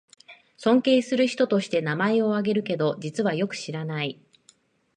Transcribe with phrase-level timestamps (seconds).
[0.57, 4.19] 尊敬する人として名前をあげるけど、実はよく知らない